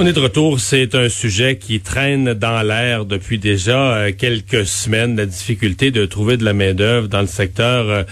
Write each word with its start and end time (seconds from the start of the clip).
On 0.00 0.06
est 0.06 0.12
de 0.12 0.20
retour. 0.20 0.60
C'est 0.60 0.94
un 0.94 1.08
sujet 1.08 1.56
qui 1.56 1.80
traîne 1.80 2.32
dans 2.32 2.62
l'air 2.62 3.04
depuis 3.04 3.40
déjà 3.40 3.96
euh, 3.96 4.12
quelques 4.16 4.64
semaines. 4.64 5.16
La 5.16 5.26
difficulté 5.26 5.90
de 5.90 6.06
trouver 6.06 6.36
de 6.36 6.44
la 6.44 6.52
main-d'œuvre 6.52 7.08
dans 7.08 7.20
le 7.20 7.26
secteur 7.26 7.90
euh, 7.90 8.02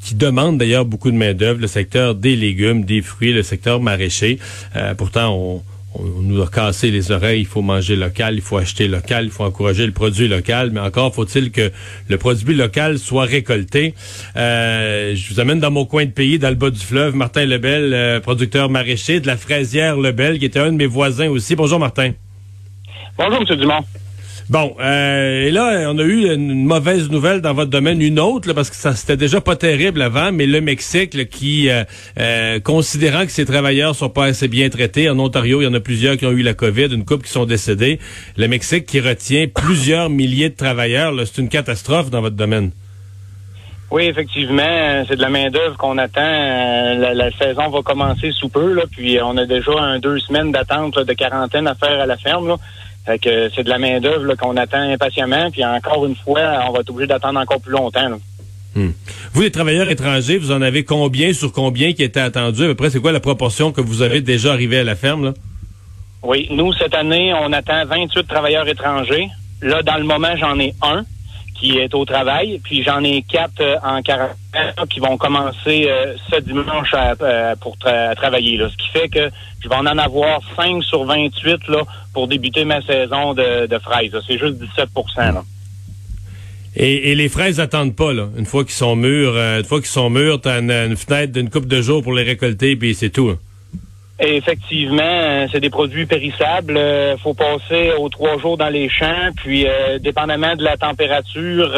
qui 0.00 0.14
demande 0.14 0.58
d'ailleurs 0.58 0.84
beaucoup 0.84 1.10
de 1.10 1.16
main-d'œuvre, 1.16 1.60
le 1.60 1.66
secteur 1.66 2.14
des 2.14 2.36
légumes, 2.36 2.84
des 2.84 3.02
fruits, 3.02 3.32
le 3.32 3.42
secteur 3.42 3.80
maraîcher. 3.80 4.38
Euh, 4.76 4.94
pourtant, 4.94 5.34
on, 5.34 5.62
on 5.94 6.22
nous 6.22 6.42
a 6.42 6.48
cassé 6.48 6.90
les 6.90 7.10
oreilles, 7.10 7.40
il 7.40 7.46
faut 7.46 7.62
manger 7.62 7.96
local, 7.96 8.34
il 8.34 8.40
faut 8.40 8.56
acheter 8.56 8.88
local, 8.88 9.26
il 9.26 9.30
faut 9.30 9.44
encourager 9.44 9.86
le 9.86 9.92
produit 9.92 10.28
local, 10.28 10.70
mais 10.72 10.80
encore 10.80 11.14
faut-il 11.14 11.50
que 11.50 11.70
le 12.08 12.18
produit 12.18 12.54
local 12.54 12.98
soit 12.98 13.24
récolté. 13.24 13.94
Euh, 14.36 15.14
je 15.14 15.32
vous 15.32 15.40
amène 15.40 15.60
dans 15.60 15.70
mon 15.70 15.84
coin 15.84 16.04
de 16.04 16.10
pays, 16.10 16.38
dans 16.38 16.48
le 16.48 16.54
bas 16.54 16.70
du 16.70 16.80
fleuve, 16.80 17.14
Martin 17.14 17.44
Lebel, 17.44 17.92
euh, 17.94 18.20
producteur 18.20 18.70
maraîcher 18.70 19.20
de 19.20 19.26
la 19.26 19.36
fraisière 19.36 19.96
Lebel, 19.96 20.38
qui 20.38 20.46
était 20.46 20.60
un 20.60 20.72
de 20.72 20.76
mes 20.76 20.86
voisins 20.86 21.28
aussi. 21.28 21.56
Bonjour 21.56 21.78
Martin. 21.78 22.12
Bonjour 23.18 23.44
M. 23.48 23.56
Dumont. 23.56 23.84
Bon, 24.52 24.76
euh, 24.80 25.46
et 25.46 25.50
là, 25.50 25.90
on 25.90 25.98
a 25.98 26.02
eu 26.02 26.30
une 26.30 26.66
mauvaise 26.66 27.10
nouvelle 27.10 27.40
dans 27.40 27.54
votre 27.54 27.70
domaine, 27.70 28.02
une 28.02 28.20
autre, 28.20 28.52
parce 28.52 28.68
que 28.68 28.76
ça 28.76 28.94
c'était 28.94 29.16
déjà 29.16 29.40
pas 29.40 29.56
terrible 29.56 30.02
avant, 30.02 30.30
mais 30.30 30.44
le 30.44 30.60
Mexique, 30.60 31.30
qui, 31.30 31.70
euh, 31.70 31.84
euh, 32.20 32.60
considérant 32.60 33.24
que 33.24 33.32
ses 33.32 33.46
travailleurs 33.46 33.94
sont 33.94 34.10
pas 34.10 34.26
assez 34.26 34.48
bien 34.48 34.68
traités, 34.68 35.08
en 35.08 35.18
Ontario, 35.18 35.62
il 35.62 35.64
y 35.64 35.66
en 35.66 35.72
a 35.72 35.80
plusieurs 35.80 36.18
qui 36.18 36.26
ont 36.26 36.32
eu 36.32 36.42
la 36.42 36.52
COVID, 36.52 36.88
une 36.92 37.06
couple 37.06 37.24
qui 37.24 37.32
sont 37.32 37.46
décédés. 37.46 37.98
Le 38.36 38.46
Mexique 38.46 38.84
qui 38.84 39.00
retient 39.00 39.46
plusieurs 39.48 40.10
milliers 40.10 40.50
de 40.50 40.54
travailleurs, 40.54 41.14
c'est 41.24 41.40
une 41.40 41.48
catastrophe 41.48 42.10
dans 42.10 42.20
votre 42.20 42.36
domaine. 42.36 42.72
Oui, 43.90 44.04
effectivement, 44.04 45.04
c'est 45.08 45.16
de 45.16 45.22
la 45.22 45.30
main-d'œuvre 45.30 45.78
qu'on 45.78 45.96
attend. 45.96 46.20
La, 46.20 47.30
saison 47.38 47.70
va 47.70 47.80
commencer 47.80 48.32
sous 48.32 48.50
peu, 48.50 48.74
là, 48.74 48.82
puis 48.90 49.18
on 49.22 49.34
a 49.38 49.46
déjà 49.46 49.72
un 49.78 49.98
deux 49.98 50.18
semaines 50.18 50.52
d'attente 50.52 50.98
de 50.98 51.12
quarantaine 51.14 51.66
à 51.66 51.74
faire 51.74 52.00
à 52.00 52.06
la 52.06 52.18
ferme. 52.18 52.58
Fait 53.04 53.18
que 53.18 53.50
c'est 53.54 53.64
de 53.64 53.68
la 53.68 53.78
main-d'œuvre 53.78 54.34
qu'on 54.36 54.56
attend 54.56 54.80
impatiemment, 54.80 55.50
puis 55.50 55.64
encore 55.64 56.06
une 56.06 56.14
fois, 56.14 56.64
on 56.68 56.72
va 56.72 56.80
être 56.80 56.90
obligé 56.90 57.08
d'attendre 57.08 57.40
encore 57.40 57.60
plus 57.60 57.72
longtemps. 57.72 58.20
Hmm. 58.74 58.90
Vous, 59.32 59.42
les 59.42 59.50
travailleurs 59.50 59.90
étrangers, 59.90 60.38
vous 60.38 60.52
en 60.52 60.62
avez 60.62 60.84
combien 60.84 61.32
sur 61.32 61.52
combien 61.52 61.92
qui 61.92 62.02
étaient 62.02 62.20
attendus? 62.20 62.64
À 62.64 62.66
peu 62.68 62.74
près, 62.74 62.90
c'est 62.90 63.00
quoi 63.00 63.12
la 63.12 63.20
proportion 63.20 63.72
que 63.72 63.80
vous 63.80 64.02
avez 64.02 64.20
déjà 64.20 64.52
arrivé 64.52 64.78
à 64.78 64.84
la 64.84 64.94
ferme, 64.94 65.24
là? 65.24 65.34
Oui, 66.22 66.46
nous, 66.52 66.72
cette 66.74 66.94
année, 66.94 67.34
on 67.34 67.52
attend 67.52 67.84
28 67.84 68.26
travailleurs 68.28 68.68
étrangers. 68.68 69.28
Là, 69.60 69.82
dans 69.82 69.96
le 69.96 70.04
moment, 70.04 70.36
j'en 70.38 70.58
ai 70.60 70.72
un 70.80 71.04
qui 71.62 71.78
est 71.78 71.94
au 71.94 72.04
travail, 72.04 72.60
puis 72.62 72.82
j'en 72.82 73.04
ai 73.04 73.22
quatre 73.22 73.60
euh, 73.60 73.76
en 73.84 74.02
quarantaine 74.02 74.74
qui 74.90 74.98
vont 74.98 75.16
commencer 75.16 75.86
euh, 75.88 76.14
ce 76.30 76.40
dimanche 76.40 76.92
euh, 76.92 77.54
pour 77.60 77.76
travailler. 77.78 78.56
Là. 78.56 78.68
Ce 78.68 78.76
qui 78.76 78.88
fait 78.88 79.08
que 79.08 79.30
je 79.62 79.68
vais 79.68 79.76
en 79.76 79.86
avoir 79.86 80.40
5 80.56 80.82
sur 80.82 81.04
28 81.04 81.68
là, 81.68 81.82
pour 82.12 82.26
débuter 82.26 82.64
ma 82.64 82.82
saison 82.82 83.32
de, 83.32 83.78
fraises. 83.80 84.12
C'est 84.26 84.38
juste 84.38 84.58
17 84.58 84.88
là. 85.16 85.44
Et, 86.74 87.14
les 87.14 87.28
fraises 87.28 87.60
attendent 87.60 87.94
pas, 87.94 88.12
là. 88.12 88.28
Une 88.36 88.46
fois 88.46 88.64
qu'ils 88.64 88.72
sont 88.72 88.96
mûrs, 88.96 89.36
une 89.36 89.64
fois 89.64 89.78
qu'ils 89.78 89.86
sont 89.86 90.10
mûrs, 90.10 90.40
t'as 90.40 90.58
une, 90.58 90.70
une 90.70 90.96
fenêtre 90.96 91.32
d'une 91.32 91.48
coupe 91.48 91.66
de 91.66 91.80
jours 91.80 92.02
pour 92.02 92.14
les 92.14 92.24
récolter, 92.24 92.74
puis 92.74 92.94
c'est 92.94 93.10
tout. 93.10 93.28
Hein. 93.28 93.38
Effectivement, 94.24 95.02
euh, 95.02 95.46
c'est 95.50 95.58
des 95.58 95.70
produits 95.70 96.06
périssables. 96.06 96.74
Il 96.74 96.78
euh, 96.78 97.16
faut 97.18 97.34
passer 97.34 97.90
aux 97.98 98.08
trois 98.08 98.38
jours 98.38 98.56
dans 98.56 98.68
les 98.68 98.88
champs, 98.88 99.30
puis 99.34 99.66
euh, 99.66 99.98
dépendamment 99.98 100.54
de 100.54 100.62
la 100.62 100.76
température, 100.76 101.72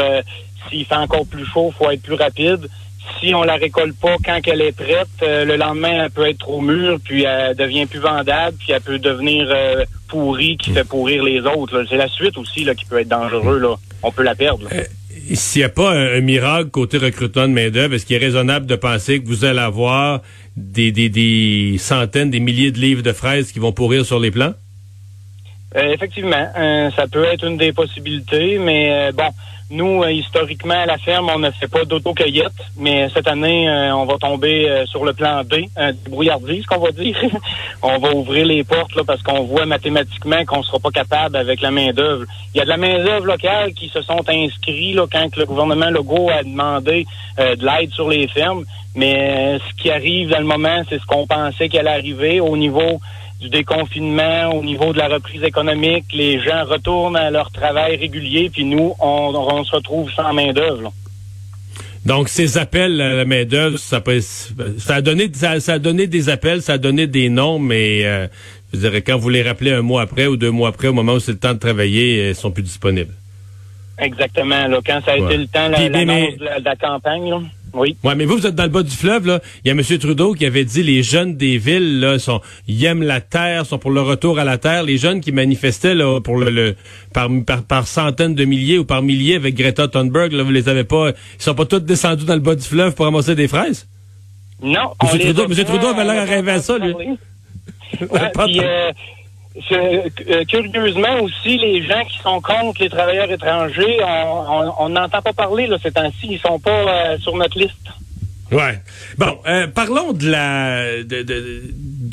s'il 0.69 0.85
fait 0.85 0.95
encore 0.95 1.27
plus 1.27 1.47
chaud, 1.47 1.73
faut 1.77 1.91
être 1.91 2.03
plus 2.03 2.15
rapide. 2.15 2.69
Si 3.19 3.35
on 3.35 3.43
la 3.43 3.57
récolte 3.57 3.99
pas 3.99 4.17
quand 4.25 4.41
elle 4.47 4.61
est 4.61 4.77
prête, 4.77 5.09
le 5.23 5.57
lendemain, 5.57 6.05
elle 6.05 6.11
peut 6.11 6.29
être 6.29 6.39
trop 6.39 6.61
mûre, 6.61 6.99
puis 7.03 7.25
elle 7.25 7.55
devient 7.55 7.87
plus 7.87 7.99
vendable, 7.99 8.57
puis 8.59 8.73
elle 8.73 8.81
peut 8.81 8.99
devenir 8.99 9.55
pourrie, 10.09 10.57
qui 10.57 10.71
fait 10.73 10.85
pourrir 10.85 11.23
les 11.23 11.41
autres. 11.41 11.85
C'est 11.89 11.99
la 11.99 12.09
suite 12.09 12.39
aussi 12.39 12.65
là, 12.65 12.75
qui 12.75 12.87
peut 12.87 12.99
être 12.99 13.09
dangereux. 13.09 13.59
Là. 13.59 13.77
On 14.03 14.11
peut 14.11 14.23
la 14.23 14.35
perdre. 14.35 14.69
S'il 15.33 15.61
n'y 15.61 15.65
a 15.65 15.69
pas 15.69 15.91
un, 15.91 16.21
miracle 16.21 16.71
côté 16.71 16.99
recrutement 16.99 17.49
de 17.49 17.53
main-d'œuvre, 17.53 17.95
est-ce 17.95 18.05
qu'il 18.05 18.17
est 18.17 18.25
raisonnable 18.25 18.67
de 18.67 18.77
penser 18.77 19.23
que 19.23 19.27
vous 19.27 19.45
allez 19.45 19.61
avoir 19.61 20.21
des, 20.57 20.93
des, 20.93 21.09
des 21.09 21.77
centaines, 21.79 22.31
des 22.31 22.41
milliers 22.41 22.71
de 22.71 22.79
livres 22.79 23.03
de 23.03 23.13
fraises 23.13 23.53
qui 23.53 23.59
vont 23.59 23.73
pourrir 23.73 24.05
sur 24.07 24.21
les 24.21 24.31
plants? 24.31 24.55
Euh, 25.77 25.93
effectivement, 25.93 26.49
euh, 26.57 26.91
ça 26.93 27.07
peut 27.09 27.25
être 27.25 27.45
une 27.45 27.57
des 27.57 27.73
possibilités, 27.73 28.59
mais 28.59 28.93
euh, 28.93 29.13
bon, 29.13 29.31
nous, 29.71 30.05
historiquement, 30.05 30.75
à 30.75 30.87
la 30.87 30.99
ferme, 30.99 31.31
on 31.35 31.39
ne 31.39 31.51
fait 31.51 31.69
pas 31.69 31.85
d'auto-cueillette, 31.85 32.53
mais 32.77 33.09
cette 33.15 33.27
année, 33.27 33.69
on 33.95 34.05
va 34.05 34.19
tomber 34.19 34.85
sur 34.87 35.05
le 35.05 35.13
plan 35.13 35.43
B, 35.43 35.67
un 35.77 35.93
brouillardise, 36.09 36.67
qu'on 36.67 36.79
va 36.79 36.91
dire. 36.91 37.17
on 37.83 37.99
va 37.99 38.13
ouvrir 38.15 38.47
les 38.47 38.63
portes 38.63 38.95
là, 38.95 39.03
parce 39.05 39.23
qu'on 39.23 39.45
voit 39.45 39.67
mathématiquement 39.67 40.45
qu'on 40.45 40.59
ne 40.59 40.63
sera 40.63 40.79
pas 40.79 40.91
capable 40.91 41.37
avec 41.37 41.61
la 41.61 41.71
main-d'œuvre. 41.71 42.25
Il 42.55 42.59
y 42.59 42.61
a 42.61 42.65
de 42.65 42.69
la 42.69 42.77
main-d'œuvre 42.77 43.27
locale 43.27 43.73
qui 43.73 43.89
se 43.89 44.03
sont 44.03 44.23
inscrits 44.29 44.93
là, 44.93 45.07
quand 45.11 45.35
le 45.37 45.47
gouvernement 45.47 45.91
Legault 45.91 46.31
a 46.31 46.43
demandé 46.43 47.07
de 47.39 47.65
l'aide 47.65 47.91
sur 47.93 48.09
les 48.09 48.29
fermes, 48.29 48.65
mais 48.95 49.59
ce 49.59 49.83
qui 49.83 49.91
arrive 49.91 50.29
dans 50.29 50.39
le 50.39 50.45
moment, 50.45 50.83
c'est 50.89 51.01
ce 51.01 51.07
qu'on 51.07 51.27
pensait 51.27 51.69
qu'elle 51.69 51.89
allait 51.89 51.99
arriver 51.99 52.41
au 52.41 52.57
niveau 52.57 53.01
du 53.41 53.49
déconfinement, 53.49 54.55
au 54.55 54.63
niveau 54.63 54.93
de 54.93 54.99
la 54.99 55.09
reprise 55.09 55.43
économique, 55.43 56.07
les 56.13 56.41
gens 56.41 56.65
retournent 56.65 57.17
à 57.17 57.31
leur 57.31 57.51
travail 57.51 57.97
régulier, 57.97 58.51
puis 58.51 58.65
nous, 58.65 58.95
on, 59.01 59.65
se 59.65 59.75
retrouve 59.75 60.11
sans 60.13 60.33
main-d'œuvre. 60.33 60.93
Donc, 62.07 62.29
ces 62.29 62.59
appels 62.59 63.01
à 63.01 63.15
la 63.15 63.25
main-d'œuvre, 63.25 63.79
ça, 63.79 64.03
ça, 64.79 64.95
a 64.97 65.01
donné, 65.01 65.31
ça, 65.33 65.73
a 65.73 65.79
donné 65.79 66.07
des 66.07 66.29
appels, 66.29 66.63
ça 66.63 66.75
a 66.75 66.79
donné 66.79 67.07
des 67.07 67.29
noms, 67.29 67.59
mais 67.59 68.05
euh, 68.05 68.27
je 68.73 68.79
dirais, 68.79 69.03
quand 69.03 69.17
vous 69.17 69.31
les 69.31 69.43
rappelez 69.43 69.73
un 69.73 69.83
mois 69.83 70.03
après 70.03 70.27
ou 70.27 70.37
deux 70.37 70.51
mois 70.51 70.69
après, 70.69 70.89
au 70.89 70.93
moment 70.93 71.15
où 71.15 71.21
c'est 71.21 71.33
le 71.33 71.39
temps 71.39 71.55
de 71.55 71.59
travailler, 71.59 72.29
ils 72.29 72.35
sont 72.35 72.51
plus 72.51 72.63
disponibles. 72.63 73.15
Exactement. 73.99 74.67
Là, 74.69 74.81
quand 74.85 75.01
ça 75.05 75.13
a 75.13 75.17
été 75.17 75.37
le 75.37 75.47
temps, 75.47 75.69
la, 75.69 75.89
de 75.89 76.65
la 76.65 76.77
campagne. 76.77 77.31
Là. 77.31 77.41
Oui. 77.75 77.97
Ouais, 78.05 78.15
mais 78.15 78.25
vous, 78.25 78.37
vous 78.37 78.47
êtes 78.47 78.55
dans 78.55 78.65
le 78.65 78.69
bas 78.69 78.83
du 78.83 78.95
fleuve, 78.95 79.27
là. 79.27 79.41
Il 79.65 79.69
y 79.69 79.71
a 79.71 79.75
M. 79.75 79.83
Trudeau 79.99 80.35
qui 80.35 80.47
avait 80.47 80.65
dit 80.65 80.83
les 80.83 81.03
jeunes 81.03 81.37
des 81.37 81.59
villes, 81.59 82.01
là, 82.01 82.19
sont, 82.19 82.41
ils 82.69 82.85
aiment 82.85 83.03
la 83.03 83.21
terre, 83.21 83.67
sont 83.67 83.79
pour 83.79 83.91
le 83.91 84.01
retour 84.01 84.39
à 84.39 84.45
la 84.45 84.59
terre. 84.59 84.85
Les 84.85 84.97
jeunes 84.97 85.21
qui 85.21 85.33
manifestaient, 85.33 85.95
là, 85.95 86.21
pour 86.21 86.39
le, 86.39 86.77
par, 87.13 87.29
par, 87.67 87.87
centaines 87.87 88.35
de 88.35 88.45
milliers 88.45 88.79
ou 88.79 88.85
par 88.85 89.03
milliers 89.03 89.35
avec 89.35 89.57
Greta 89.57 89.89
Thunberg, 89.89 90.33
là, 90.33 90.45
vous 90.45 90.53
les 90.53 90.69
avez 90.69 90.85
pas, 90.85 91.11
ils 91.11 91.43
sont 91.43 91.55
pas 91.55 91.67
tous 91.67 91.81
descendus 91.81 92.25
dans 92.25 92.35
le 92.35 92.41
bas 92.41 92.55
du 92.55 92.63
fleuve 92.65 92.95
pour 92.95 93.07
ramasser 93.07 93.35
des 93.35 93.49
fraises? 93.49 93.89
Non. 94.63 94.93
M. 95.03 95.19
Trudeau, 95.19 95.45
M. 95.45 95.65
Trudeau 95.65 95.89
avait 95.89 96.05
l'air 96.05 96.23
à 96.23 96.25
rêver 96.25 96.53
à 96.53 96.61
ça, 96.61 96.79
lui. 96.79 96.95
Euh, 98.03 98.91
curieusement 100.49 101.21
aussi, 101.23 101.59
les 101.59 101.87
gens 101.87 102.05
qui 102.05 102.19
sont 102.19 102.41
contre 102.41 102.83
les 102.83 102.89
travailleurs 102.89 103.31
étrangers, 103.31 103.99
on 104.79 104.89
n'entend 104.89 105.23
pas 105.23 105.33
parler 105.33 105.67
là, 105.67 105.77
ces 105.83 105.93
temps-ci. 105.93 106.29
Ils 106.31 106.41
sont 106.41 106.59
pas 106.59 106.71
euh, 106.71 107.19
sur 107.19 107.37
notre 107.37 107.59
liste. 107.59 107.75
Ouais. 108.51 108.81
Bon, 109.17 109.39
euh, 109.47 109.67
parlons 109.69 110.13
de 110.13 110.29
la 110.29 111.03
de, 111.03 111.25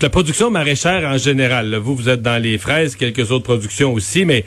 la 0.02 0.10
production 0.10 0.50
maraîchère 0.50 1.08
en 1.10 1.18
général. 1.18 1.76
Vous, 1.76 1.96
vous 1.96 2.10
êtes 2.10 2.22
dans 2.22 2.42
les 2.42 2.58
fraises, 2.58 2.96
quelques 2.96 3.32
autres 3.32 3.44
productions 3.44 3.94
aussi, 3.94 4.26
mais 4.26 4.46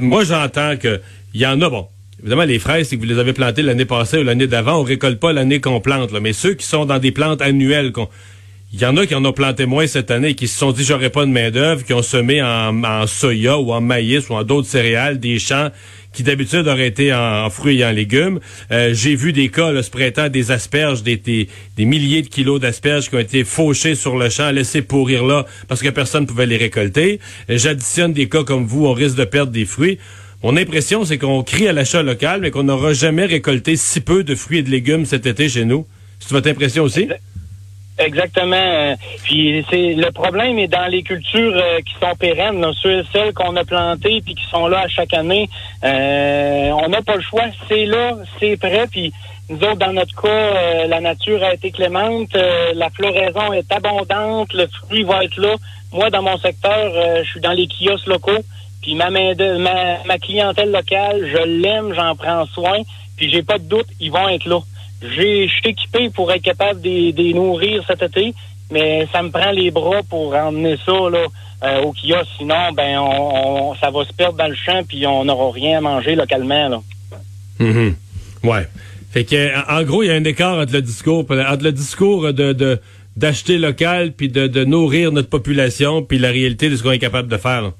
moi 0.00 0.24
j'entends 0.24 0.76
que 0.76 1.00
il 1.34 1.40
y 1.40 1.46
en 1.46 1.60
a. 1.60 1.68
Bon, 1.68 1.88
évidemment, 2.20 2.44
les 2.44 2.58
fraises, 2.58 2.88
si 2.88 2.96
vous 2.96 3.04
les 3.04 3.18
avez 3.18 3.32
plantées 3.32 3.62
l'année 3.62 3.84
passée 3.84 4.18
ou 4.18 4.22
l'année 4.22 4.46
d'avant, 4.46 4.80
on 4.80 4.82
récolte 4.82 5.18
pas 5.18 5.32
l'année 5.32 5.60
qu'on 5.60 5.80
plante. 5.80 6.12
Mais 6.12 6.32
ceux 6.32 6.54
qui 6.54 6.66
sont 6.66 6.84
dans 6.84 6.98
des 6.98 7.12
plantes 7.12 7.42
annuelles, 7.42 7.92
qu'on 7.92 8.08
il 8.74 8.80
y 8.80 8.86
en 8.86 8.96
a 8.96 9.06
qui 9.06 9.14
en 9.14 9.24
ont 9.26 9.34
planté 9.34 9.66
moins 9.66 9.86
cette 9.86 10.10
année, 10.10 10.34
qui 10.34 10.48
se 10.48 10.58
sont 10.58 10.72
dit 10.72 10.82
j'aurais 10.82 11.10
pas 11.10 11.26
de 11.26 11.30
main 11.30 11.50
d'œuvre, 11.50 11.84
qui 11.84 11.92
ont 11.92 12.02
semé 12.02 12.42
en, 12.42 12.82
en, 12.84 13.06
soya 13.06 13.58
ou 13.58 13.72
en 13.72 13.82
maïs 13.82 14.30
ou 14.30 14.34
en 14.34 14.44
d'autres 14.44 14.68
céréales 14.68 15.20
des 15.20 15.38
champs 15.38 15.68
qui 16.14 16.22
d'habitude 16.22 16.66
auraient 16.66 16.86
été 16.86 17.12
en, 17.12 17.50
fruits 17.50 17.80
et 17.80 17.84
en 17.84 17.90
légumes. 17.90 18.40
Euh, 18.70 18.94
j'ai 18.94 19.14
vu 19.14 19.32
des 19.32 19.50
cas 19.50 19.72
là, 19.72 19.82
ce 19.82 20.28
des 20.28 20.50
asperges, 20.50 21.02
des, 21.02 21.16
des, 21.16 21.48
milliers 21.84 22.22
de 22.22 22.28
kilos 22.28 22.60
d'asperges 22.60 23.10
qui 23.10 23.16
ont 23.16 23.20
été 23.20 23.44
fauchés 23.44 23.94
sur 23.94 24.16
le 24.16 24.30
champ, 24.30 24.50
laissés 24.50 24.82
pourrir 24.82 25.24
là 25.24 25.44
parce 25.68 25.82
que 25.82 25.88
personne 25.90 26.22
ne 26.22 26.28
pouvait 26.28 26.46
les 26.46 26.56
récolter. 26.56 27.20
Euh, 27.50 27.58
j'additionne 27.58 28.14
des 28.14 28.28
cas 28.28 28.42
comme 28.42 28.64
vous, 28.64 28.86
on 28.86 28.94
risque 28.94 29.16
de 29.16 29.24
perdre 29.24 29.52
des 29.52 29.66
fruits. 29.66 29.98
Mon 30.42 30.56
impression, 30.56 31.04
c'est 31.04 31.18
qu'on 31.18 31.42
crie 31.42 31.68
à 31.68 31.72
l'achat 31.72 32.02
local, 32.02 32.40
mais 32.40 32.50
qu'on 32.50 32.64
n'aura 32.64 32.94
jamais 32.94 33.26
récolté 33.26 33.76
si 33.76 34.00
peu 34.00 34.24
de 34.24 34.34
fruits 34.34 34.58
et 34.58 34.62
de 34.62 34.70
légumes 34.70 35.04
cet 35.04 35.26
été 35.26 35.48
chez 35.50 35.66
nous. 35.66 35.86
C'est 36.20 36.32
votre 36.32 36.48
impression 36.48 36.84
aussi? 36.84 37.08
Exactement. 37.98 38.96
Puis 39.24 39.64
c'est 39.70 39.94
le 39.94 40.10
problème 40.10 40.58
est 40.58 40.68
dans 40.68 40.86
les 40.86 41.02
cultures 41.02 41.56
euh, 41.56 41.80
qui 41.80 41.94
sont 42.00 42.14
pérennes, 42.16 42.60
là, 42.60 42.70
celles 43.12 43.34
qu'on 43.34 43.54
a 43.56 43.64
plantées 43.64 44.22
puis 44.24 44.34
qui 44.34 44.44
sont 44.50 44.66
là 44.66 44.80
à 44.80 44.88
chaque 44.88 45.12
année. 45.12 45.48
Euh, 45.84 46.70
on 46.70 46.88
n'a 46.88 47.02
pas 47.02 47.16
le 47.16 47.22
choix. 47.22 47.44
C'est 47.68 47.84
là, 47.84 48.14
c'est 48.40 48.56
prêt. 48.56 48.86
Puis 48.90 49.12
nous 49.50 49.58
autres, 49.58 49.76
dans 49.76 49.92
notre 49.92 50.20
cas, 50.20 50.28
euh, 50.28 50.86
la 50.86 51.00
nature 51.00 51.42
a 51.44 51.54
été 51.54 51.70
clémente, 51.70 52.34
la 52.74 52.88
floraison 52.90 53.52
est 53.52 53.70
abondante, 53.70 54.52
le 54.54 54.66
fruit 54.68 55.02
va 55.02 55.24
être 55.24 55.36
là. 55.36 55.54
Moi, 55.92 56.08
dans 56.08 56.22
mon 56.22 56.38
secteur, 56.38 57.22
je 57.22 57.28
suis 57.28 57.40
dans 57.40 57.52
les 57.52 57.68
kiosques 57.68 58.06
locaux. 58.06 58.42
Puis 58.80 58.94
ma 58.94 59.10
main 59.10 59.34
de 59.34 59.58
ma, 59.58 60.02
ma 60.06 60.18
clientèle 60.18 60.72
locale, 60.72 61.28
je 61.30 61.42
l'aime, 61.44 61.92
j'en 61.94 62.16
prends 62.16 62.46
soin. 62.46 62.78
Puis 63.16 63.30
j'ai 63.30 63.42
pas 63.42 63.58
de 63.58 63.64
doute, 63.64 63.86
ils 64.00 64.10
vont 64.10 64.28
être 64.28 64.46
là. 64.46 64.58
J'ai, 65.02 65.48
je 65.48 65.52
suis 65.52 65.68
équipé 65.68 66.10
pour 66.10 66.30
être 66.32 66.42
capable 66.42 66.80
de 66.80 66.88
les 67.16 67.34
nourrir 67.34 67.84
cet 67.86 68.02
été. 68.02 68.34
mais 68.70 69.06
ça 69.12 69.22
me 69.22 69.30
prend 69.30 69.50
les 69.50 69.70
bras 69.70 70.02
pour 70.08 70.34
emmener 70.34 70.76
ça 70.84 70.92
là, 70.92 71.26
euh, 71.64 71.82
au 71.82 71.92
kiosque. 71.92 72.30
Sinon, 72.38 72.72
ben, 72.74 72.98
on, 72.98 73.74
ça 73.74 73.90
va 73.90 74.04
se 74.04 74.12
perdre 74.12 74.38
dans 74.38 74.48
le 74.48 74.54
champ, 74.54 74.82
puis 74.86 75.06
on 75.06 75.24
n'aura 75.24 75.52
rien 75.52 75.78
à 75.78 75.80
manger 75.80 76.14
localement. 76.14 76.68
Là. 76.68 76.82
Mm 77.58 77.90
Ouais. 78.42 78.66
Fait 79.12 79.24
que, 79.24 79.70
en 79.70 79.84
gros, 79.84 80.02
il 80.02 80.06
y 80.06 80.10
a 80.10 80.14
un 80.14 80.24
écart 80.24 80.58
entre 80.58 80.72
le 80.72 80.82
discours, 80.82 81.26
entre 81.30 81.62
le 81.62 81.70
discours 81.70 82.32
de, 82.32 82.80
d'acheter 83.16 83.58
local, 83.58 84.12
puis 84.12 84.28
de, 84.28 84.46
de, 84.46 84.64
nourrir 84.64 85.12
notre 85.12 85.28
population, 85.28 86.02
puis 86.02 86.18
la 86.18 86.30
réalité 86.30 86.70
de 86.70 86.76
ce 86.76 86.82
qu'on 86.82 86.92
est 86.92 86.98
capable 86.98 87.28
de 87.28 87.36
faire. 87.36 87.72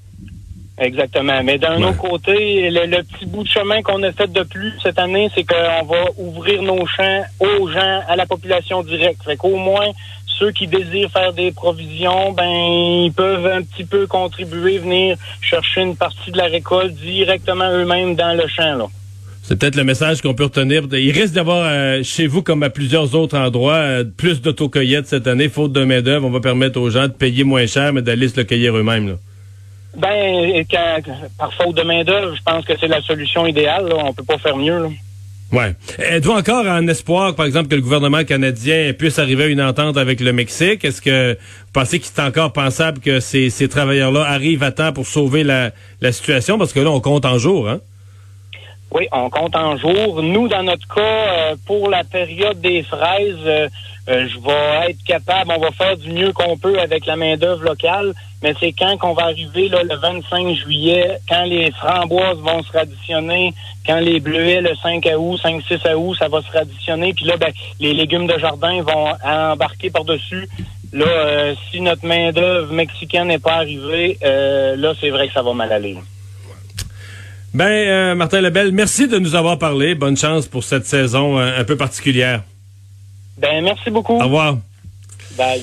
Exactement. 0.83 1.43
Mais 1.45 1.59
d'un 1.59 1.81
autre 1.83 1.99
côté, 1.99 2.69
le, 2.69 3.03
petit 3.03 3.27
bout 3.27 3.45
de 3.45 3.49
chemin 3.49 3.83
qu'on 3.83 4.03
a 4.03 4.11
fait 4.11 4.31
de 4.31 4.43
plus 4.43 4.73
cette 4.83 4.99
année, 4.99 5.31
c'est 5.35 5.45
qu'on 5.45 5.85
va 5.87 6.05
ouvrir 6.19 6.61
nos 6.63 6.85
champs 6.87 7.23
aux 7.39 7.69
gens, 7.69 8.01
à 8.09 8.17
la 8.17 8.27
population 8.27 8.83
directe. 8.83 9.23
Fait 9.25 9.37
qu'au 9.37 9.57
moins, 9.57 9.87
ceux 10.39 10.51
qui 10.51 10.67
désirent 10.67 11.11
faire 11.11 11.33
des 11.33 11.53
provisions, 11.53 12.33
ben, 12.33 12.51
ils 13.05 13.13
peuvent 13.15 13.47
un 13.47 13.63
petit 13.63 13.85
peu 13.85 14.09
contribuer, 14.09 14.79
venir 14.79 15.17
chercher 15.41 15.83
une 15.83 15.97
partie 15.97 16.33
de 16.33 16.39
la 16.39 16.47
récolte 16.47 16.95
directement 16.95 17.71
eux-mêmes 17.71 18.17
dans 18.17 18.37
le 18.37 18.49
champ, 18.49 18.75
là. 18.77 18.87
C'est 19.45 19.59
peut-être 19.59 19.75
le 19.75 19.83
message 19.83 20.23
qu'on 20.23 20.35
peut 20.35 20.45
retenir. 20.45 20.85
Il 20.93 21.11
risque 21.11 21.35
d'avoir 21.35 21.65
euh, 21.67 22.03
chez 22.05 22.29
vous, 22.29 22.43
comme 22.43 22.63
à 22.63 22.71
plusieurs 22.71 23.17
autres 23.17 23.37
endroits, 23.37 23.75
euh, 23.75 24.05
plus 24.05 24.41
d'autocueillettes 24.41 25.09
cette 25.09 25.27
année, 25.27 25.49
faute 25.49 25.73
de 25.73 25.83
main-d'œuvre. 25.83 26.27
On 26.27 26.31
va 26.31 26.39
permettre 26.39 26.81
aux 26.81 26.91
gens 26.91 27.09
de 27.09 27.13
payer 27.13 27.43
moins 27.43 27.67
cher, 27.67 27.93
mais 27.93 28.03
d'aller 28.03 28.29
se 28.29 28.37
le 28.37 28.45
cueillir 28.45 28.77
eux-mêmes. 28.77 29.17
Ben, 29.97 30.65
par 31.39 31.53
faute 31.55 31.77
de 31.77 31.83
main-d'œuvre, 31.83 32.35
je 32.35 32.43
pense 32.43 32.65
que 32.65 32.73
c'est 32.79 32.89
la 32.89 33.03
solution 33.03 33.47
idéale. 33.47 33.89
Là. 33.89 33.97
On 33.99 34.13
peut 34.13 34.25
pas 34.25 34.39
faire 34.39 34.57
mieux. 34.57 34.83
Là. 34.85 34.89
Ouais. 35.53 35.75
Êtes-vous 35.99 36.33
encore 36.33 36.67
en 36.67 36.87
espoir, 36.89 37.35
par 37.35 37.45
exemple, 37.45 37.69
que 37.69 37.75
le 37.75 37.83
gouvernement 37.83 38.25
canadien 38.25 38.95
puisse 38.99 39.19
arriver 39.19 39.45
à 39.45 39.47
une 39.49 39.61
entente 39.61 39.99
avec 39.99 40.21
le 40.21 40.33
Mexique? 40.33 40.83
Est-ce 40.83 41.03
que 41.03 41.35
vous 41.35 41.73
pensez 41.75 42.01
qu'il 42.01 42.11
est 42.17 42.27
encore 42.27 42.55
pensable 42.55 43.01
que 43.01 43.21
ces, 43.21 43.51
travailleurs-là 43.69 44.23
arrivent 44.23 44.63
à 44.63 44.73
temps 44.73 44.95
pour 44.95 45.07
sauver 45.07 45.45
la, 45.45 45.73
situation? 46.11 46.57
Parce 46.57 46.73
que 46.73 46.81
là, 46.81 46.91
on 46.91 47.01
compte 47.01 47.27
en 47.27 47.39
jours, 47.39 47.69
hein? 47.69 47.81
Oui, 48.95 49.09
on 49.11 49.31
compte 49.31 49.57
en 49.57 49.79
jours. 49.79 50.23
Nous, 50.23 50.49
dans 50.49 50.63
notre 50.65 50.87
cas, 50.87 51.01
euh, 51.01 51.57
pour 51.65 51.89
la 51.89 52.05
période 52.05 52.61
des 52.61 52.83
fraises, 52.83 53.37
euh, 53.47 53.69
euh, 54.11 54.29
je 54.29 54.39
vais 54.39 54.91
être 54.91 55.03
capable, 55.05 55.51
on 55.57 55.61
va 55.61 55.71
faire 55.71 55.97
du 55.97 56.11
mieux 56.11 56.33
qu'on 56.33 56.59
peut 56.59 56.79
avec 56.79 57.07
la 57.07 57.17
main-d'œuvre 57.17 57.63
locale, 57.63 58.13
mais 58.43 58.53
c'est 58.61 58.73
quand 58.73 58.99
qu'on 58.99 59.15
va 59.15 59.25
arriver 59.25 59.71
là, 59.71 59.83
le 59.83 59.97
25 59.97 60.55
juillet, 60.57 61.19
quand 61.27 61.45
les 61.45 61.71
framboises 61.71 62.37
vont 62.39 62.63
se 62.63 62.73
radditionner, 62.73 63.55
quand 63.87 63.99
les 64.01 64.21
bleuets 64.21 64.61
le 64.61 64.75
5 64.75 65.09
août, 65.17 65.41
5-6 65.43 65.95
août, 65.95 66.15
ça 66.19 66.29
va 66.29 66.43
se 66.43 66.53
radditionner, 66.53 67.15
puis 67.15 67.25
là, 67.25 67.39
ben, 67.39 67.53
les 67.81 67.95
légumes 67.95 68.27
de 68.27 68.39
jardin 68.39 68.83
vont 68.83 69.15
embarquer 69.25 69.89
par-dessus. 69.89 70.47
Là, 70.93 71.55
si 71.71 71.81
notre 71.81 72.05
main-d'œuvre 72.05 72.71
mexicaine 72.75 73.29
n'est 73.29 73.39
pas 73.39 73.55
arrivée, 73.55 74.19
là, 74.21 74.93
c'est 75.01 75.09
vrai 75.09 75.29
que 75.29 75.33
ça 75.33 75.41
va 75.41 75.55
mal 75.55 75.73
aller. 75.73 75.97
Ben, 77.55 77.67
euh, 77.67 78.15
Martin 78.15 78.41
Lebel, 78.41 78.73
merci 78.73 79.09
de 79.09 79.19
nous 79.19 79.35
avoir 79.35 79.59
parlé. 79.59 79.95
Bonne 79.95 80.17
chance 80.17 80.47
pour 80.47 80.65
cette 80.65 80.87
saison 80.87 81.39
euh, 81.39 81.61
un 81.61 81.65
peu 81.65 81.77
particulière. 81.77 82.43
Ben, 83.37 83.63
merci 83.63 83.91
beaucoup. 83.91 84.15
Au 84.15 84.25
revoir. 84.25 84.59
Bye. 85.37 85.63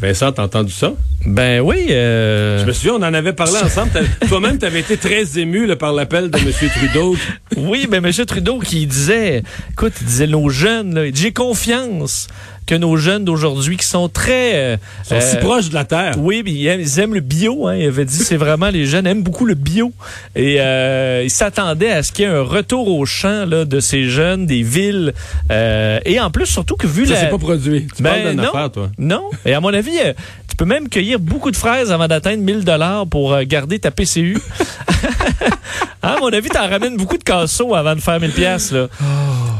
Vincent, 0.00 0.32
t'as 0.32 0.42
entendu 0.42 0.72
ça? 0.72 0.94
Ben 1.24 1.60
oui. 1.60 1.86
Euh... 1.90 2.60
Je 2.60 2.66
me 2.66 2.72
souviens, 2.72 2.94
on 2.94 3.02
en 3.02 3.14
avait 3.14 3.32
parlé 3.32 3.58
ensemble. 3.62 3.90
Toi-même, 4.28 4.58
tu 4.58 4.66
avais 4.66 4.80
été 4.80 4.96
très 4.96 5.38
ému 5.38 5.66
là, 5.66 5.76
par 5.76 5.92
l'appel 5.92 6.30
de 6.30 6.38
M. 6.38 6.52
Trudeau. 6.76 7.16
oui, 7.56 7.86
mais 7.90 7.98
M. 7.98 8.10
Trudeau 8.26 8.58
qui 8.58 8.86
disait, 8.86 9.42
écoute, 9.70 9.92
il 10.00 10.06
disait 10.06 10.26
nos 10.26 10.48
jeunes, 10.48 11.10
j'ai 11.14 11.32
confiance 11.32 12.28
que 12.66 12.74
nos 12.74 12.96
jeunes 12.96 13.24
d'aujourd'hui 13.24 13.76
qui 13.76 13.86
sont 13.86 14.08
très... 14.08 14.54
Euh, 14.54 14.76
sont 15.04 15.20
si 15.20 15.36
euh, 15.36 15.40
proches 15.40 15.68
de 15.68 15.74
la 15.74 15.84
terre. 15.84 16.14
Oui, 16.18 16.42
mais 16.44 16.52
ils 16.52 16.98
aiment, 17.00 17.14
le 17.14 17.20
bio. 17.20 17.66
Hein, 17.66 17.76
il 17.76 17.86
avait 17.86 18.04
dit, 18.04 18.16
c'est 18.16 18.36
vraiment, 18.36 18.70
les 18.70 18.86
jeunes 18.86 19.06
aiment 19.06 19.22
beaucoup 19.22 19.46
le 19.46 19.54
bio. 19.54 19.92
Et 20.36 20.60
euh, 20.60 21.22
il 21.24 21.30
s'attendait 21.30 21.90
à 21.90 22.02
ce 22.02 22.12
qu'il 22.12 22.24
y 22.24 22.28
ait 22.28 22.30
un 22.30 22.42
retour 22.42 22.88
au 22.88 23.04
champ 23.04 23.46
là, 23.46 23.64
de 23.64 23.80
ces 23.80 24.04
jeunes, 24.04 24.46
des 24.46 24.62
villes. 24.62 25.12
Euh, 25.50 25.98
et 26.04 26.20
en 26.20 26.30
plus, 26.30 26.46
surtout 26.46 26.76
que 26.76 26.86
vu 26.86 27.06
Ça, 27.06 27.14
la... 27.14 27.20
c'est 27.20 27.30
pas 27.30 27.38
produit. 27.38 27.88
Tu 27.96 28.02
ben, 28.02 28.36
non, 28.36 28.44
affaire, 28.44 28.70
toi. 28.70 28.90
Non. 28.96 29.30
Et 29.44 29.54
à 29.54 29.60
mon 29.60 29.74
avis, 29.74 29.98
tu 30.48 30.56
peux 30.56 30.64
même 30.64 30.88
cueillir 30.88 31.11
beaucoup 31.18 31.50
de 31.50 31.56
fraises 31.56 31.92
avant 31.92 32.08
d'atteindre 32.08 32.42
1000 32.42 32.64
dollars 32.64 33.06
pour 33.06 33.38
garder 33.42 33.78
ta 33.78 33.90
PCU. 33.90 34.38
à 36.02 36.16
mon 36.18 36.28
avis, 36.28 36.48
t'en 36.48 36.68
ramènes 36.68 36.96
beaucoup 36.96 37.18
de 37.18 37.24
casseaux 37.24 37.74
avant 37.74 37.94
de 37.94 38.00
faire 38.00 38.20
1000 38.20 38.30
pièces 38.32 38.72
là. 38.72 38.88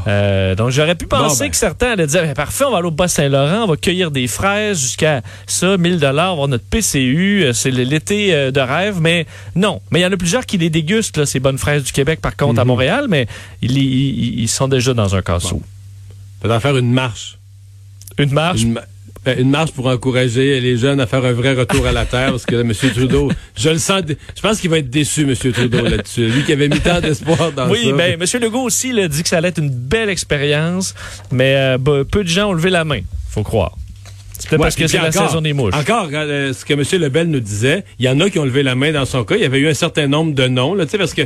Euh, 0.07 0.55
donc 0.55 0.71
j'aurais 0.71 0.95
pu 0.95 1.07
penser 1.07 1.45
ben. 1.45 1.51
que 1.51 1.55
certains 1.55 1.91
allaient 1.91 2.07
dire 2.07 2.23
ben, 2.23 2.33
parfait, 2.33 2.65
on 2.65 2.71
va 2.71 2.79
aller 2.79 2.87
au 2.87 2.91
Bas-Saint-Laurent, 2.91 3.63
on 3.63 3.67
va 3.67 3.77
cueillir 3.77 4.11
des 4.11 4.27
fraises 4.27 4.79
jusqu'à 4.79 5.21
ça 5.47 5.77
1000 5.77 5.99
dollars, 5.99 6.37
on 6.37 6.41
va 6.41 6.47
notre 6.47 6.65
PCU, 6.65 7.43
euh, 7.43 7.53
c'est 7.53 7.71
l'été 7.71 8.33
euh, 8.33 8.51
de 8.51 8.59
rêve, 8.59 8.99
mais 8.99 9.25
non. 9.55 9.81
Mais 9.91 9.99
il 9.99 10.03
y 10.03 10.05
en 10.05 10.11
a 10.11 10.17
plusieurs 10.17 10.45
qui 10.45 10.57
les 10.57 10.69
dégustent 10.69 11.17
là, 11.17 11.25
ces 11.25 11.39
bonnes 11.39 11.57
fraises 11.57 11.83
du 11.83 11.91
Québec 11.91 12.19
par 12.21 12.35
contre 12.35 12.59
à 12.59 12.63
mhm. 12.63 12.67
Montréal, 12.67 13.05
mais 13.09 13.27
ils, 13.61 14.47
sont 14.47 14.67
déjà 14.67 14.93
dans 14.93 15.15
un 15.15 15.21
casseau. 15.21 15.61
Bon. 16.41 16.49
Peut 16.49 16.59
faire 16.59 16.77
une 16.77 16.91
marche. 16.91 17.37
Une 18.17 18.33
marche? 18.33 18.65
Ben, 18.65 18.81
une 19.25 19.49
marche 19.49 19.71
pour 19.71 19.87
encourager 19.87 20.59
les 20.59 20.77
jeunes 20.77 20.99
à 20.99 21.07
faire 21.07 21.23
un 21.23 21.33
vrai 21.33 21.53
retour 21.53 21.85
à 21.87 21.91
la 21.91 22.05
terre 22.05 22.31
parce 22.31 22.45
que 22.45 22.55
M. 22.55 22.73
Trudeau, 22.73 23.31
je 23.57 23.69
le 23.69 23.77
sens, 23.77 24.01
je 24.07 24.41
pense 24.41 24.59
qu'il 24.59 24.69
va 24.69 24.79
être 24.79 24.89
déçu, 24.89 25.21
M. 25.21 25.35
Trudeau, 25.35 25.83
là-dessus. 25.83 26.27
Lui 26.27 26.43
qui 26.43 26.51
avait 26.51 26.67
mis 26.67 26.79
tant 26.79 26.99
d'espoir 27.01 27.51
dans 27.51 27.69
oui, 27.69 27.83
ça. 27.83 27.87
Oui, 27.87 27.93
ben, 27.93 28.21
M. 28.21 28.41
Legault 28.41 28.63
aussi 28.63 28.89
il 28.89 28.99
a 28.99 29.07
dit 29.07 29.23
que 29.23 29.29
ça 29.29 29.37
allait 29.37 29.49
être 29.49 29.59
une 29.59 29.69
belle 29.69 30.09
expérience, 30.09 30.93
mais 31.31 31.55
euh, 31.55 31.77
peu 31.77 32.23
de 32.23 32.29
gens 32.29 32.49
ont 32.49 32.53
levé 32.53 32.69
la 32.69 32.83
main, 32.83 33.01
faut 33.29 33.43
croire. 33.43 33.77
C'est 34.37 34.49
peut-être 34.49 34.61
parce 34.61 34.75
que 34.75 34.87
c'est 34.87 34.97
la 34.97 35.11
saison 35.11 35.41
des 35.41 35.53
mouches. 35.53 35.73
Encore, 35.73 36.09
euh, 36.11 36.51
ce 36.53 36.65
que 36.65 36.73
M. 36.73 36.83
Lebel 37.01 37.29
nous 37.29 37.39
disait, 37.39 37.85
il 37.99 38.05
y 38.05 38.09
en 38.09 38.19
a 38.19 38.29
qui 38.29 38.39
ont 38.39 38.45
levé 38.45 38.63
la 38.63 38.75
main 38.75 38.91
dans 38.91 39.05
son 39.05 39.23
cas. 39.23 39.35
Il 39.35 39.41
y 39.41 39.45
avait 39.45 39.59
eu 39.59 39.69
un 39.69 39.73
certain 39.73 40.07
nombre 40.07 40.33
de 40.33 40.47
noms, 40.47 40.73
là, 40.73 40.85
parce 40.97 41.13
que 41.13 41.21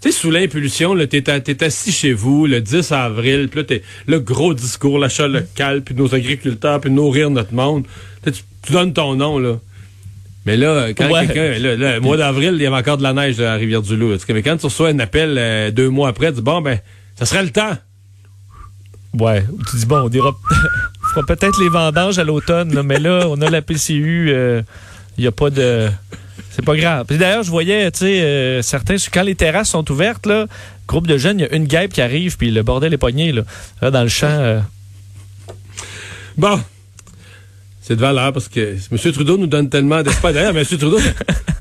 tu 0.00 0.10
sais, 0.10 0.18
sous 0.18 0.30
l'impulsion, 0.30 0.94
t'es 1.06 1.24
es 1.26 1.64
assis 1.64 1.90
chez 1.90 2.12
vous 2.12 2.46
le 2.46 2.60
10 2.60 2.92
avril, 2.92 3.48
puis 3.48 3.60
là, 3.60 3.64
t'es 3.64 3.82
le 4.06 4.20
gros 4.20 4.52
discours, 4.52 4.98
l'achat 4.98 5.26
local, 5.26 5.82
puis 5.82 5.94
nos 5.94 6.14
agriculteurs, 6.14 6.80
puis 6.80 6.90
nourrir 6.90 7.30
notre 7.30 7.54
monde. 7.54 7.84
Tu, 8.24 8.72
donnes 8.72 8.92
ton 8.92 9.14
nom, 9.14 9.38
là. 9.38 9.58
Mais 10.44 10.56
là, 10.56 10.92
quand 10.92 11.08
quelqu'un, 11.08 11.58
le 11.58 11.98
mois 12.00 12.16
d'avril, 12.16 12.52
il 12.54 12.62
y 12.62 12.66
avait 12.66 12.76
encore 12.76 12.98
de 12.98 13.02
la 13.02 13.12
neige 13.12 13.40
à 13.40 13.54
Rivière-du-Loup. 13.54 14.16
Mais 14.28 14.42
quand 14.42 14.56
tu 14.56 14.66
reçois 14.66 14.90
un 14.90 14.98
appel 14.98 15.36
euh, 15.38 15.70
deux 15.70 15.88
mois 15.88 16.08
après, 16.08 16.28
tu 16.28 16.34
dis, 16.36 16.42
bon, 16.42 16.60
ben, 16.60 16.78
ça 17.16 17.26
serait 17.26 17.42
le 17.42 17.50
temps. 17.50 17.76
Ouais, 19.18 19.44
tu 19.70 19.76
dis, 19.76 19.86
bon, 19.86 20.02
on 20.02 20.08
dira, 20.08 20.30
on 20.50 21.08
fera 21.08 21.26
peut-être 21.26 21.60
les 21.60 21.68
vendanges 21.68 22.18
à 22.18 22.24
l'automne, 22.24 22.80
mais 22.82 22.98
là, 22.98 23.26
on 23.28 23.40
a 23.40 23.50
la 23.50 23.62
PCU, 23.62 24.26
il 24.28 24.32
euh, 24.34 24.62
n'y 25.18 25.26
a 25.26 25.32
pas 25.32 25.50
de... 25.50 25.88
C'est 26.56 26.64
pas 26.64 26.74
grave. 26.74 27.04
d'ailleurs, 27.10 27.42
je 27.42 27.50
voyais, 27.50 27.90
tu 27.90 27.98
sais, 27.98 28.22
euh, 28.22 28.62
certains, 28.62 28.96
quand 29.12 29.22
les 29.22 29.34
terrasses 29.34 29.68
sont 29.68 29.90
ouvertes, 29.92 30.24
là, 30.24 30.46
groupe 30.88 31.06
de 31.06 31.18
jeunes, 31.18 31.38
il 31.38 31.42
y 31.42 31.44
a 31.44 31.54
une 31.54 31.66
guêpe 31.66 31.92
qui 31.92 32.00
arrive, 32.00 32.38
puis 32.38 32.50
le 32.50 32.62
bordel 32.62 32.94
est 32.94 32.98
pogné, 32.98 33.30
là, 33.30 33.90
dans 33.90 34.02
le 34.02 34.08
champ. 34.08 34.26
Euh. 34.30 34.60
Bon. 36.38 36.58
C'est 37.82 37.94
de 37.94 38.00
valeur 38.00 38.32
parce 38.32 38.48
que 38.48 38.74
M. 38.90 39.12
Trudeau 39.12 39.36
nous 39.36 39.46
donne 39.46 39.68
tellement 39.68 40.02
d'espoir. 40.02 40.32
D'ailleurs, 40.32 40.56
M. 40.56 40.64
Trudeau, 40.64 40.98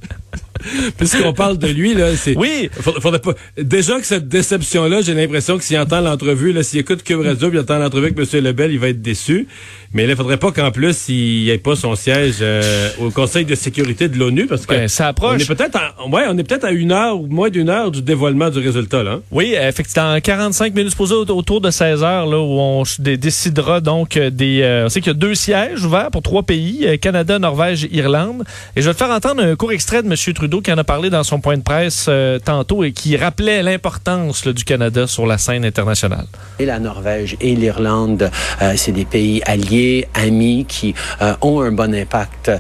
puisqu'on 0.98 1.34
parle 1.34 1.58
de 1.58 1.68
lui, 1.68 1.94
là, 1.94 2.16
c'est. 2.16 2.36
Oui. 2.38 2.70
Faudrait, 2.80 3.20
pas. 3.20 3.34
Déjà 3.58 4.00
que 4.00 4.06
cette 4.06 4.28
déception-là, 4.28 5.02
j'ai 5.02 5.14
l'impression 5.14 5.58
que 5.58 5.64
s'il 5.64 5.78
entend 5.78 6.02
l'entrevue, 6.02 6.54
là, 6.54 6.64
s'il 6.64 6.80
écoute 6.80 7.04
Cube 7.04 7.22
Radio, 7.22 7.50
il 7.52 7.60
entend 7.60 7.78
l'entrevue 7.78 8.08
avec 8.08 8.34
M. 8.34 8.44
Lebel, 8.44 8.72
il 8.72 8.80
va 8.80 8.90
être 8.90 9.02
déçu. 9.02 9.48
Mais 9.96 10.06
là, 10.06 10.12
il 10.12 10.18
faudrait 10.18 10.38
pas 10.38 10.52
qu'en 10.52 10.72
plus, 10.72 11.08
il 11.08 11.50
ait 11.50 11.58
pas 11.58 11.78
son 11.78 11.96
siège 11.96 12.36
euh, 12.42 12.90
au 13.00 13.12
Conseil 13.12 13.46
de 13.46 13.56
sécurité 13.56 14.10
de 14.10 14.18
l'ONU, 14.18 14.46
parce 14.46 14.66
que. 14.66 14.74
Ben, 14.74 14.88
ça 14.90 15.08
approche. 15.08 15.42
On 15.48 15.54
est 15.54 15.56
peut-être 15.56 15.80
ouais, 16.12 16.24
on 16.28 16.38
est 16.38 16.44
peut-être 16.44 16.66
à 16.66 16.72
une 16.72 16.92
heure 16.92 17.22
ou 17.22 17.28
moins 17.28 17.50
d'une 17.50 17.70
heure 17.70 17.92
du 17.92 18.02
dévoilement 18.02 18.50
du 18.50 18.60
résultat, 18.60 19.04
là. 19.04 19.12
Hein. 19.14 19.22
Oui, 19.32 19.56
effectivement, 19.58 20.14
en 20.14 20.20
45 20.20 20.76
minutes, 20.76 20.92
supposé 20.92 21.16
autour 21.16 21.62
de 21.62 21.72
16 21.72 22.04
heures, 22.04 22.26
là, 22.26 22.38
où 22.38 22.60
on 22.60 22.84
décidera 23.00 23.80
donc 23.80 24.18
euh, 24.18 24.30
des. 24.30 24.62
Euh, 24.64 24.86
on 24.86 24.90
sait 24.90 25.00
qu'il 25.00 25.14
y 25.14 25.16
a 25.16 25.18
deux 25.18 25.34
sièges 25.34 25.86
ouverts 25.86 26.12
pour 26.12 26.22
trois 26.22 26.44
pays, 26.44 26.86
Canada, 27.00 27.40
Norvège, 27.40 27.88
Irlande. 27.90 28.44
Et 28.76 28.82
je 28.82 28.88
vais 28.88 28.94
te 28.94 28.98
faire 28.98 29.12
entendre 29.12 29.44
un 29.44 29.56
court 29.56 29.72
extrait 29.72 30.04
de 30.04 30.08
M. 30.08 30.34
Trudeau 30.34 30.60
qui 30.66 30.72
a 30.72 30.84
parlé 30.84 31.12
dans 31.12 31.24
son 31.24 31.40
point 31.42 31.58
de 31.58 31.62
presse 31.62 32.08
euh, 32.10 32.40
tantôt 32.40 32.84
et 32.84 32.92
qui 32.92 33.16
rappelait 33.18 33.62
l'importance 33.62 34.48
du 34.48 34.64
Canada 34.64 35.06
sur 35.06 35.28
la 35.28 35.38
scène 35.38 35.64
internationale. 35.64 36.26
Et 36.58 36.66
la 36.66 36.80
Norvège 36.80 37.38
et 37.40 37.56
l'Irlande, 37.56 38.32
euh, 38.64 38.74
c'est 38.76 38.92
des 38.92 39.06
pays 39.06 39.44
alliés, 39.46 40.08
amis, 40.16 40.66
qui 40.68 40.96
euh, 41.22 41.36
ont 41.42 41.62
un 41.62 41.72
bon 41.72 41.94
impact 41.94 42.52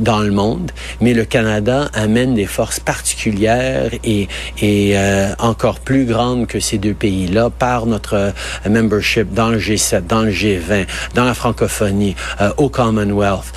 dans 0.00 0.20
le 0.20 0.32
monde, 0.32 0.72
mais 1.00 1.14
le 1.14 1.24
Canada 1.24 1.88
amène 1.94 2.34
des 2.34 2.46
forces 2.46 2.80
particulières 2.80 3.90
et, 4.02 4.26
et 4.60 4.96
encore 5.38 5.80
plus 5.80 6.04
grandes 6.04 6.46
que 6.46 6.58
ces 6.58 6.78
deux 6.78 6.94
pays-là 6.94 7.50
par 7.50 7.86
notre 7.86 8.32
membership 8.68 9.32
dans 9.32 9.50
le 9.50 9.58
G7, 9.58 10.06
dans 10.06 10.22
le 10.22 10.30
G20, 10.30 10.86
dans 11.14 11.24
la 11.24 11.34
francophonie, 11.34 12.16
au 12.56 12.68
Commonwealth, 12.68 13.52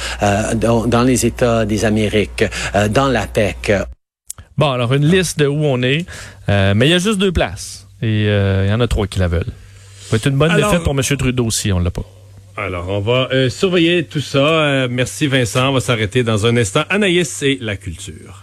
dans, 0.56 0.86
dans, 0.86 1.04
les 1.04 1.26
États 1.26 1.66
des 1.66 1.86
Amériques, 1.86 2.46
dans 2.90 3.08
l'APEC. 3.08 3.79
Bon, 4.60 4.72
alors 4.72 4.94
une 4.94 5.06
liste 5.06 5.40
de 5.40 5.48
où 5.48 5.64
on 5.64 5.82
est, 5.84 6.06
euh, 6.50 6.74
mais 6.76 6.88
il 6.88 6.90
y 6.90 6.94
a 6.94 6.98
juste 6.98 7.18
deux 7.18 7.32
places. 7.32 7.88
Et 8.02 8.26
euh, 8.28 8.66
il 8.66 8.70
y 8.70 8.74
en 8.74 8.82
a 8.82 8.90
trois 8.90 9.08
qui 9.08 9.18
la 9.18 9.30
veulent. 9.30 9.54
Ça 10.02 10.12
va 10.12 10.18
être 10.18 10.28
une 10.28 10.38
bonne 10.38 10.54
défaite 10.54 10.84
pour 10.84 10.92
M. 10.92 11.02
Trudeau 11.18 11.50
si 11.50 11.72
on 11.72 11.80
l'a 11.80 11.92
pas. 11.92 12.04
Alors, 12.58 12.90
on 12.90 13.00
va 13.00 13.30
euh, 13.32 13.50
surveiller 13.50 14.04
tout 14.04 14.20
ça. 14.20 14.40
Euh, 14.40 14.88
merci 14.92 15.28
Vincent. 15.28 15.70
On 15.70 15.72
va 15.72 15.80
s'arrêter 15.80 16.24
dans 16.24 16.46
un 16.46 16.58
instant. 16.58 16.84
Anaïs 16.90 17.42
et 17.42 17.58
la 17.62 17.78
culture. 17.78 18.38